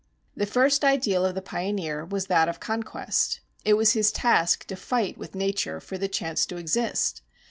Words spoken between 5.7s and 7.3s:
for the chance to exist.